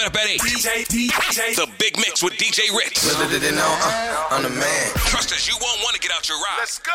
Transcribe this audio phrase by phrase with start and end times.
[0.00, 0.40] Coming up at 8.
[0.40, 1.56] DJ, DJ.
[1.56, 3.04] The Big Mix with DJ Ritz.
[3.20, 4.90] uh, I'm the man.
[4.94, 6.56] Trust us, you won't want to get out your ride.
[6.58, 6.92] Let's go.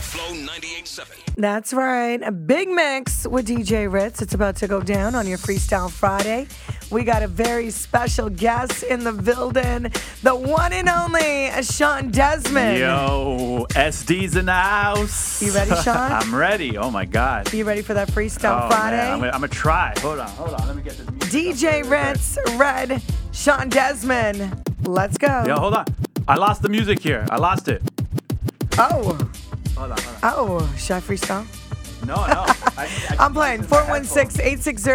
[0.00, 1.34] Flow 98.7.
[1.36, 2.22] That's right.
[2.22, 4.22] A big mix with DJ Ritz.
[4.22, 6.46] It's about to go down on your Freestyle Friday.
[6.94, 9.92] We got a very special guest in the building,
[10.22, 12.78] the one and only Sean Desmond.
[12.78, 15.42] Yo, SD's in the house.
[15.42, 16.12] You ready, Sean?
[16.12, 16.78] I'm ready.
[16.78, 17.52] Oh my God.
[17.52, 18.96] You ready for that Freestyle Oh, Friday?
[18.98, 19.12] man.
[19.12, 19.92] I'm gonna, I'm gonna try.
[19.98, 20.66] Hold on, hold on.
[20.68, 21.56] Let me get this music.
[21.64, 23.02] DJ Ritz, Red,
[23.32, 24.62] Sean Desmond.
[24.86, 25.42] Let's go.
[25.48, 25.86] Yo, hold on.
[26.28, 27.26] I lost the music here.
[27.28, 27.82] I lost it.
[28.78, 29.18] Oh,
[29.76, 29.98] Hold on, hold on.
[30.22, 31.44] oh, should I freestyle?
[32.06, 32.44] No, no.
[32.76, 34.90] I, I'm playing 416 860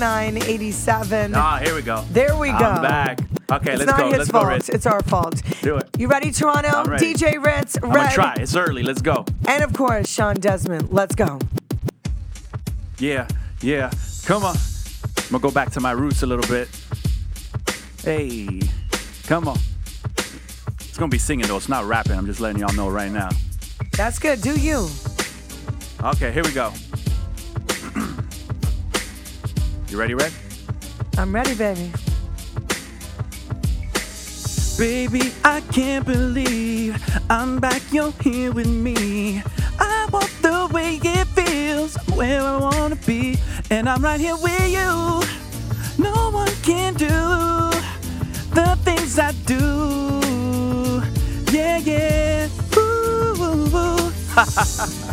[0.00, 1.34] 0987.
[1.34, 2.04] Ah, here we go.
[2.10, 2.54] There we go.
[2.56, 3.18] I'm back.
[3.50, 4.08] Okay, It's let's not go.
[4.08, 4.44] his Let's fault.
[4.44, 4.68] go, Ritz.
[4.68, 5.42] It's our fault.
[5.62, 5.88] Do it.
[5.98, 6.68] You ready, Toronto?
[6.68, 7.12] I'm ready.
[7.14, 8.34] DJ Ritz, I'm gonna try.
[8.38, 8.82] It's early.
[8.82, 9.24] Let's go.
[9.46, 10.90] and of course, Sean Desmond.
[10.92, 11.38] Let's go.
[12.98, 13.26] Yeah,
[13.60, 13.90] yeah.
[14.24, 14.56] Come on.
[14.56, 16.68] I'm gonna go back to my roots a little bit.
[18.04, 18.60] Hey,
[19.26, 19.58] come on.
[20.78, 21.56] It's gonna be singing though.
[21.56, 22.12] It's not rapping.
[22.16, 23.30] I'm just letting y'all know right now.
[23.96, 24.40] That's good.
[24.40, 24.88] Do you?
[26.04, 26.72] Okay, here we go.
[29.88, 30.32] you ready, Red?
[31.16, 31.92] I'm ready, baby.
[34.76, 39.44] Baby, I can't believe I'm back, you're here with me.
[39.78, 43.38] I want the way it feels, where I wanna be,
[43.70, 45.22] and I'm right here with you.
[46.02, 47.06] No one can do
[48.50, 51.00] the things I do.
[51.56, 52.48] Yeah, yeah.
[52.76, 55.08] Ooh, ooh, ooh.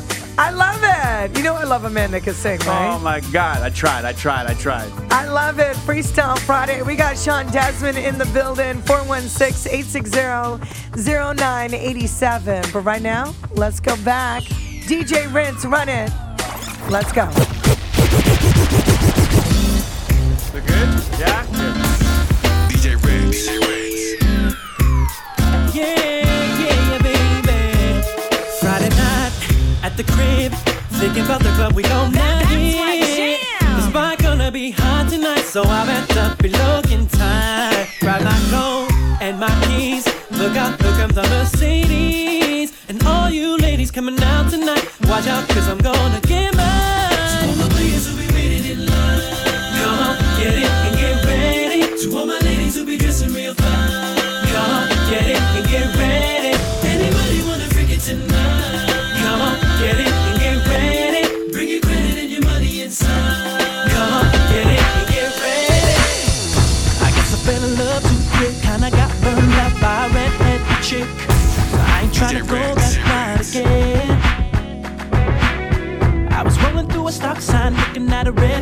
[0.50, 1.38] I love it.
[1.38, 2.95] You know I love a man that can sing, right?
[2.95, 4.91] Oh my God, I tried, I tried, I tried.
[5.11, 5.75] I love it.
[5.75, 6.81] Freestyle Friday.
[6.81, 8.81] We got Sean Desmond in the building.
[8.81, 12.64] 416 860 0987.
[12.73, 14.41] But right now, let's go back.
[14.41, 16.11] DJ Rinse, run it.
[16.89, 17.58] Let's go.
[40.49, 42.73] Look out, here comes the Mercedes.
[42.89, 46.09] And all you ladies coming out tonight, watch out, cause I'm gonna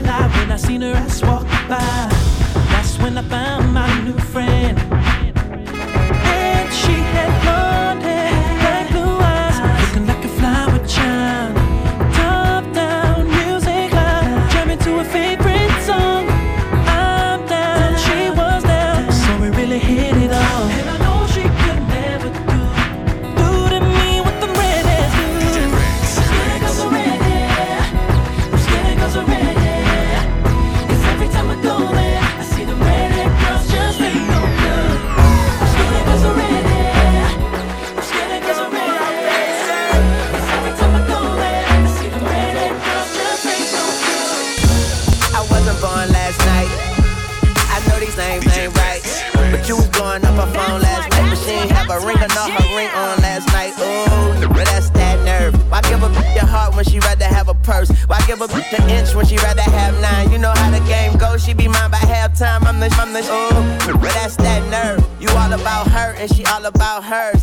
[0.07, 2.07] when I seen her ass walk by.
[2.72, 3.47] That's when I found
[63.17, 65.03] The, ooh, that's that nerve.
[65.19, 67.36] You all about her and she all about hers.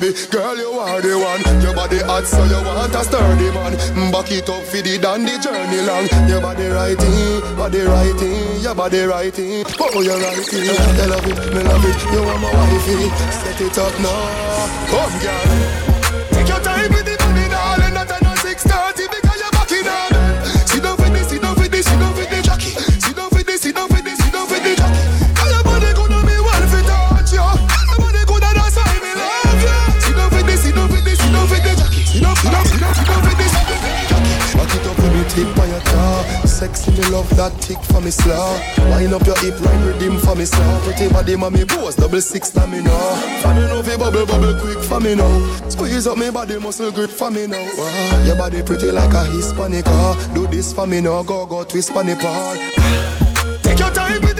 [0.00, 0.16] Baby.
[0.30, 1.62] Girl, you are the one.
[1.62, 3.76] Your body hot, so you want a sturdy man.
[4.10, 6.08] Back it up for the dandy journey long.
[6.28, 9.64] Your body righty, body righty, your body righty.
[9.78, 10.70] Oh, you righty.
[10.70, 12.00] I love it, me love it.
[12.12, 13.08] You are my wifey.
[13.30, 14.86] Set it up now.
[14.88, 15.89] Come, girl.
[37.10, 38.58] Love that tick for me slow.
[38.90, 40.80] Wind up your hip, ride rhythm for me slow.
[40.84, 43.14] Pretty body, mommy pose, double six for me now.
[43.42, 45.68] For me know bubble bubble quick for me now.
[45.68, 47.62] Squeeze up me body, muscle grip for me now.
[47.76, 48.22] Wow.
[48.24, 49.84] Your body pretty like a Hispanic.
[50.34, 52.14] Do this for me now, go go twist for me.
[53.62, 54.39] Take your time with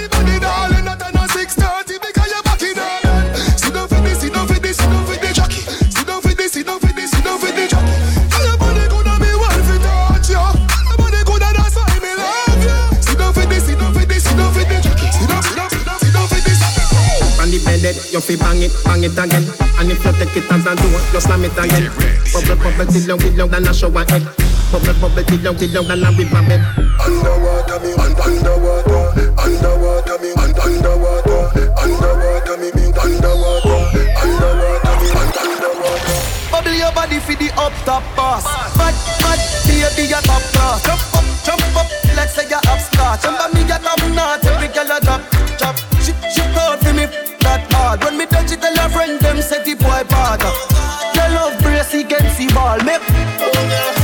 [18.13, 19.45] you fi bang it, bang it again.
[19.79, 21.91] And if you take it as a door, you slam it again.
[22.33, 24.25] Bubble, bubble, till long, till long, then I show a head.
[24.73, 26.61] Bubble, bubble, till long, till long, then I whip a bed.
[27.01, 29.03] Underwater me, underwater,
[29.39, 31.41] underwater me, underwater,
[31.79, 33.79] underwater me, me, underwater,
[34.19, 36.51] underwater me, underwater.
[36.51, 38.80] Bubble your body for the up top boss.
[48.53, 50.43] It, tell her friend them set the boy part.
[51.15, 52.97] Your love brace against the ball, me.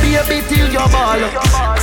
[0.01, 1.76] Baby, till your ball.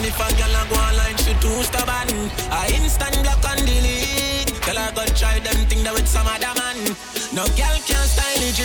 [0.00, 2.30] Jordan, if a girl a go online, she too stubborn.
[2.50, 4.48] I instant block and delete.
[4.62, 6.96] Tell her go try them thing that with some other man.
[7.34, 8.62] No girl can style it, G.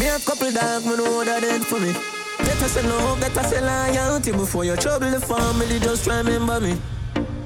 [0.00, 1.92] Me a couple dog, me know that it for me.
[2.38, 6.60] Get us a love, get us a loyalty Before you trouble the family, just remember
[6.60, 6.74] me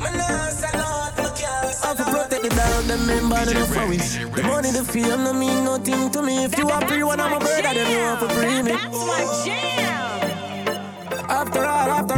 [0.00, 3.68] Man, I say Lord, no girl, I have to protect the dog, them member enough
[3.68, 7.02] for we The money, the fame, no mean nothing to me If you are free,
[7.02, 8.72] one of my brother, then you have to free me
[11.28, 12.17] After all, after all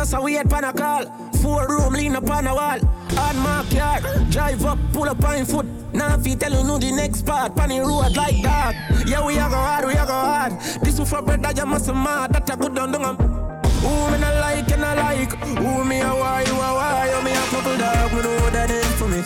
[0.00, 1.04] us, we had pan a call.
[1.42, 2.78] Four room, lean up on a wall.
[3.18, 4.00] On my car,
[4.30, 5.66] drive up, pull up on foot.
[5.92, 9.04] Now if you tell you know the next part Pan road like that.
[9.06, 10.52] Yeah, we are go hard, we are go hard.
[10.82, 12.32] This one for brother, you must mad.
[12.32, 13.16] That a good down, down um.
[13.16, 15.32] Who me not like and I like?
[15.32, 17.10] Who me a why, you a why?
[17.12, 19.20] You me a couple dog, me know that ain't for me.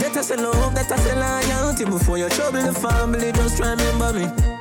[0.00, 4.12] That I say love, that I say loyalty Before you trouble the family, just remember
[4.12, 4.51] me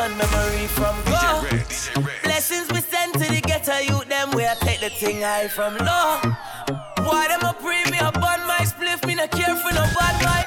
[0.00, 2.02] turn memory from go.
[2.22, 5.76] Blessings we send to the ghetto youth, them where I take the thing high from
[5.76, 6.20] low.
[7.06, 10.14] Why them a pre me up on my spliff, me not care for no bad
[10.24, 10.39] boy.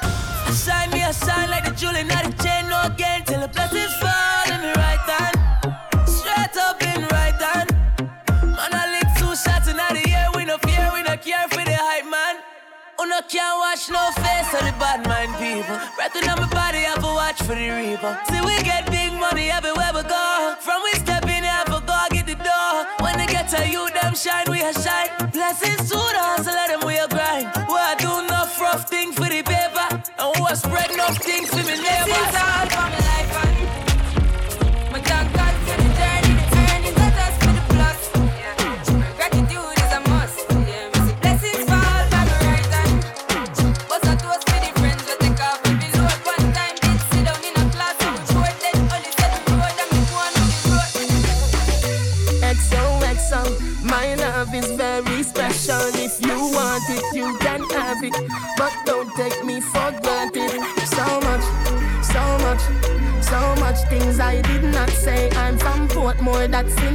[13.34, 15.74] Can't watch no face of the bad mind people.
[15.96, 18.14] Breath in my body, I have to watch for the reaper.
[18.30, 20.54] See, we get big money everywhere we go.
[20.60, 22.86] From we step in, I to go get the door.
[23.02, 25.10] When they get to you, them shine, we a shine.
[25.32, 27.50] Blessings to the hustle, let them we a grind.
[27.66, 29.88] We a do enough rough thing for the paper.
[30.14, 33.03] And we spread enough things for me neighbors.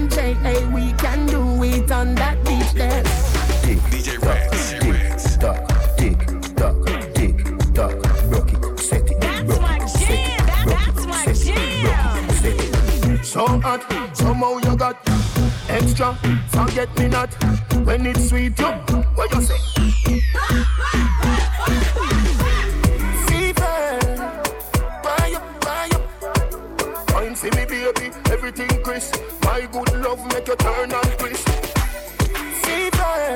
[0.08, 0.74] Portmore, that's in JA.
[0.74, 3.04] We can do it on that beach there.
[3.64, 4.74] DJ Rex.
[4.86, 5.38] Rex.
[5.38, 6.18] Duck, tick,
[6.56, 7.96] duck, tick, duck,
[8.30, 13.10] rock it, set it, rock it, set it, rock it, set it, rock it, set
[13.10, 13.26] it.
[13.26, 14.98] So hot, somehow you got
[15.70, 16.16] extra.
[16.50, 17.34] Forget me not
[17.86, 18.60] when it's sweet.
[18.60, 18.66] You,
[19.16, 19.69] what you say?
[29.96, 31.50] Love make you turn and twist.
[32.64, 33.36] Fever,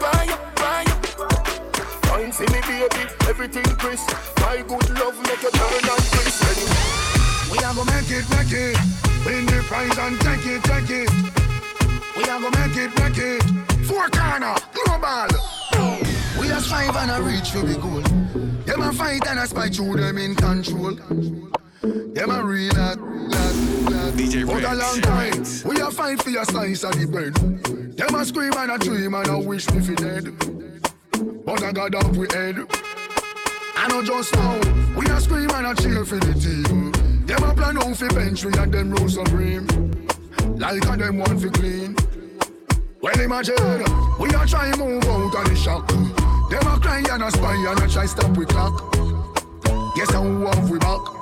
[0.00, 2.10] buy up, buy up.
[2.10, 3.08] Wine see me, baby.
[3.28, 4.10] everything crisp.
[4.40, 6.38] My good love make you turn and crisp.
[7.52, 8.76] We are gonna make it, make it.
[9.24, 11.10] Win the prize and take it, take it.
[12.16, 13.42] We are gonna make it, make it.
[13.86, 15.28] Four corner, global.
[16.40, 18.02] We are strive and a reach for the goal.
[18.64, 20.94] Them a fight and a spy through them in control.
[21.82, 23.47] Them a real that.
[24.18, 27.34] DJ For a long time, we a fight for your slice of the bread.
[27.96, 30.34] Them a scream and a dream and a wish me fi dead.
[31.46, 32.58] But I got up we head.
[33.76, 34.58] I know just now,
[34.98, 36.90] we a scream and a cheer for the team.
[37.26, 39.68] Them a plan out fi bench we and them rose supreme.
[40.58, 41.94] Like a them want fi clean.
[43.00, 43.54] Well imagine,
[44.18, 45.86] we a try move out of the shock.
[45.86, 48.82] Them a cry and a spy and a try stop we clock.
[49.94, 50.24] Guess how
[50.68, 51.17] we back?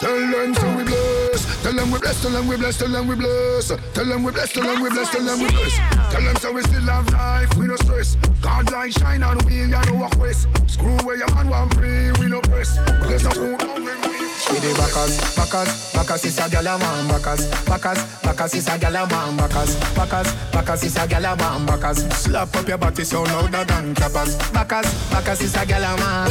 [0.00, 1.62] Tell them so we bless.
[1.62, 2.22] Tell them we bless.
[2.22, 2.78] Tell them we bless.
[2.78, 3.58] Tell them we bless.
[3.92, 4.52] Tell them we bless.
[4.52, 5.10] Tell them we bless.
[5.10, 5.76] Tell them we bless.
[6.10, 7.54] Tell them so we still have life.
[7.58, 8.16] We no stress.
[8.40, 10.48] God light shine on we and walk west.
[10.68, 12.12] Screw where your man want free.
[12.12, 12.78] We no press.
[13.08, 14.29] There's no food on we.
[14.48, 18.70] With the backers, backers, backers is a gyal a man backers, backers, backers is a
[18.70, 21.98] gyal a man backers, backers, backers is a gyal a man backers.
[22.14, 24.36] Slap up your body so louder than clappers.
[24.52, 26.30] Backers, backers is a gyal a man.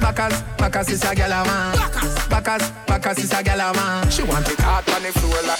[0.00, 2.28] Backers, backers is a gyal a man.
[2.30, 4.10] Backers, backers is a gyal a man.
[4.10, 5.57] She want it hot on the floor like.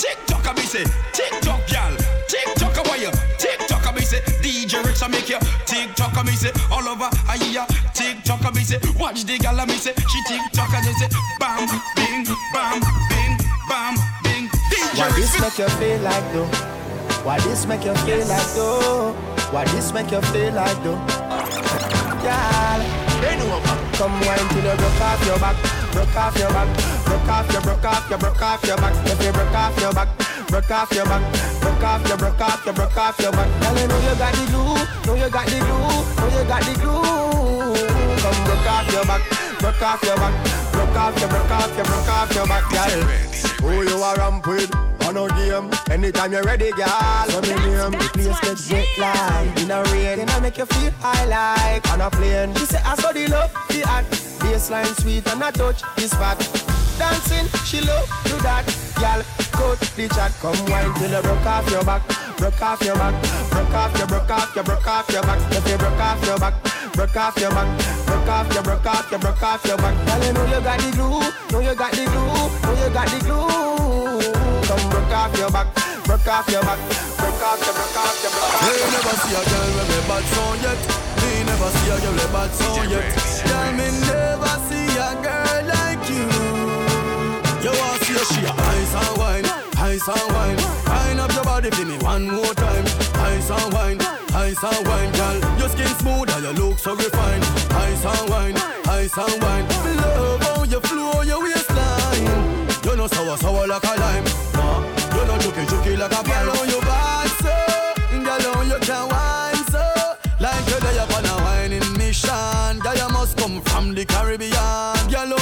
[0.00, 0.82] Tick tock, a busy.
[1.12, 1.94] Tick tock, gal.
[2.26, 3.04] Tick tock, a boy.
[3.36, 4.16] Tick tock, a busy.
[4.40, 5.38] DJ Rich, I make you.
[5.66, 6.48] Tick tock, a busy.
[6.72, 7.66] All over, I hear.
[7.92, 8.78] Tick tock, a busy.
[8.98, 10.00] Watch the gal, I miss it.
[10.08, 12.80] She tick tock, and say, bam, bing, bam,
[13.12, 13.36] bing,
[13.68, 14.48] bam, bing.
[14.72, 16.46] DJ Why this make you feel like though?
[17.22, 19.12] Why this make you feel like though?
[19.52, 20.96] Why this make you feel like though?
[22.24, 22.80] Girl,
[24.00, 25.56] come wine till you broke off your back,
[25.92, 26.68] broke off your back,
[27.04, 28.94] broke off your, broke off your, broke off your back.
[29.06, 29.69] If you broke off
[30.06, 31.22] back, broke off your back,
[31.60, 33.48] broke off your, broke off your, broke off your back.
[33.60, 34.74] Girl, you know you got the glue,
[35.06, 37.74] know you got the glue, know you got the glue.
[38.20, 39.22] Come broke off your back,
[39.58, 40.34] broke off your back,
[40.72, 43.02] broke off your, broke off your, broke off your back, girl.
[43.62, 44.74] Who you are ramp with?
[45.06, 47.26] On a game, anytime you're ready, girl.
[47.28, 50.66] So me name, the place gets jet like in a rain, and I make you
[50.66, 52.54] feel high like on a plane.
[52.54, 56.69] She say I saw the love, the act, baseline sweet and I touch this fat.
[57.00, 58.68] Dancing, she love do that,
[59.00, 59.24] girl.
[59.56, 62.04] Cut the chat, come wine till you broke off your back,
[62.36, 63.16] broke off your back,
[63.48, 65.40] broke off your, broke off your, broke off your back.
[65.48, 66.54] If you broke off your back,
[66.92, 67.68] broke off your back,
[68.04, 69.96] broke off your, broke off your, broke off your back.
[69.96, 72.36] Girl, you know you got the glue, know you got the glue,
[72.68, 74.20] know you got the glue.
[74.68, 75.72] Come broke off your back,
[76.04, 76.80] broke off your back,
[77.16, 80.24] broke off your, broke off your, broke off never see a girl with me bad
[80.36, 80.80] song yet.
[81.16, 83.08] Me never see a girl with a bad song yet.
[83.48, 85.39] Girl, me never see a girl.
[88.20, 89.46] You a ice and wine,
[89.78, 90.58] ice and wine.
[90.86, 92.84] Wine up your body for me one more time.
[93.14, 93.98] Ice and wine,
[94.34, 95.58] ice and wine, girl.
[95.58, 97.44] Your skin smooth and your look so refined.
[97.72, 98.56] Ice and wine,
[98.88, 99.66] ice and wine.
[99.96, 102.68] Love how you flow your waistline.
[102.84, 104.24] You know sour sour like a lime.
[104.52, 104.84] Nah,
[105.16, 107.56] you know juky juky like a girl on your bad so.
[108.22, 109.82] Girl on you can wine so.
[110.38, 112.78] Like you day up on a whining mission.
[112.80, 115.08] Girl you must come from the Caribbean.
[115.08, 115.39] Girl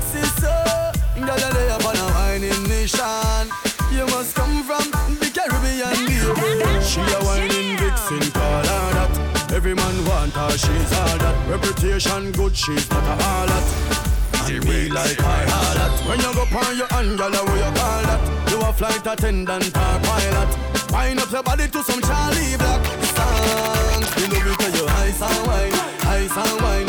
[0.00, 0.54] sexy so.
[1.14, 3.50] Girl you day up on a whining mission.
[3.90, 6.84] You must come from the Caribbean, baby.
[6.84, 9.52] She a whining vixen, call her that.
[9.52, 11.48] Every man want her, she's all that.
[11.48, 13.64] Reputation good, she's not a all that.
[14.48, 16.08] And me like I all.
[16.08, 18.50] When you go on your hand, girl, what you call that?
[18.50, 20.50] You a flight attendant or pilot.
[20.92, 22.84] Wind up your body to some Charlie Black
[23.16, 24.02] song.
[24.16, 25.72] You love it when you ice and wine,
[26.06, 26.87] ice and wine.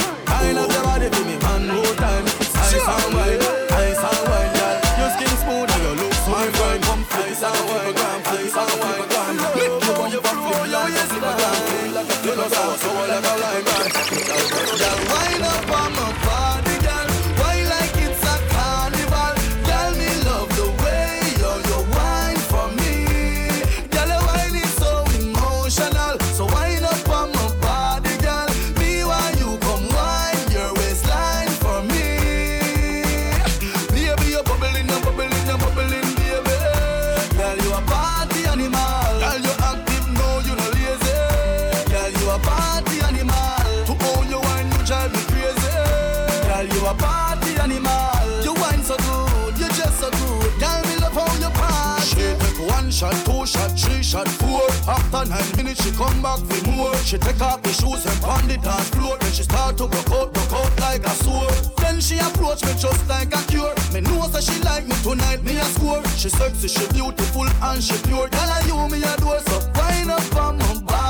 [55.12, 56.96] After nine minutes, she come back for more.
[56.98, 59.18] She take off the shoes and pound the dance floor.
[59.18, 61.50] Then she start to broke out, out like a sword.
[61.78, 63.74] Then she approach me just like a cure.
[63.92, 66.06] Me know that she like me tonight, me a score.
[66.14, 68.30] She sexy, she beautiful and she pure.
[68.30, 71.09] Girl, I you me a door, so wind up on my body,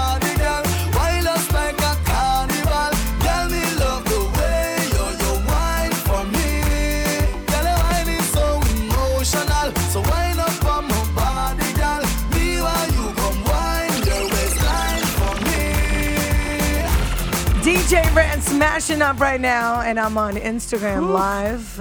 [18.59, 21.79] Smashing up right now, and I'm on Instagram Live.